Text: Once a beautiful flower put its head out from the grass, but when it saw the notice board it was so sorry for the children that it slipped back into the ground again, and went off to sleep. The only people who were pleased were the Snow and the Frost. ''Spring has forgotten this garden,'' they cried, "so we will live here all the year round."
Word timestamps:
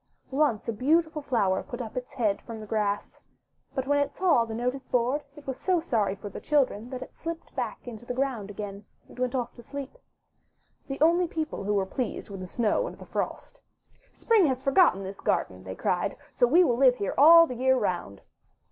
Once 0.31 0.67
a 0.67 0.73
beautiful 0.73 1.21
flower 1.21 1.61
put 1.61 1.79
its 1.79 2.13
head 2.13 2.37
out 2.37 2.41
from 2.41 2.59
the 2.59 2.65
grass, 2.65 3.19
but 3.75 3.85
when 3.85 3.99
it 3.99 4.09
saw 4.15 4.43
the 4.45 4.53
notice 4.55 4.87
board 4.87 5.21
it 5.35 5.45
was 5.45 5.57
so 5.57 5.79
sorry 5.79 6.15
for 6.15 6.27
the 6.27 6.39
children 6.41 6.89
that 6.89 7.03
it 7.03 7.13
slipped 7.15 7.55
back 7.55 7.87
into 7.87 8.03
the 8.03 8.13
ground 8.15 8.49
again, 8.49 8.83
and 9.07 9.19
went 9.19 9.35
off 9.35 9.53
to 9.53 9.61
sleep. 9.61 9.95
The 10.87 10.99
only 11.01 11.27
people 11.27 11.65
who 11.65 11.75
were 11.75 11.85
pleased 11.85 12.31
were 12.31 12.37
the 12.37 12.47
Snow 12.47 12.87
and 12.87 12.97
the 12.97 13.05
Frost. 13.05 13.61
''Spring 14.11 14.47
has 14.47 14.63
forgotten 14.63 15.03
this 15.03 15.19
garden,'' 15.21 15.65
they 15.65 15.75
cried, 15.75 16.17
"so 16.33 16.47
we 16.47 16.63
will 16.63 16.77
live 16.77 16.95
here 16.95 17.13
all 17.15 17.45
the 17.45 17.53
year 17.53 17.77
round." 17.77 18.21